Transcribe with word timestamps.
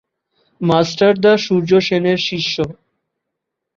Master 0.61 1.13
দা 1.19 1.33
সূর্য 1.37 1.71
সেনের 1.87 2.19
শিষ্য। 2.27 2.55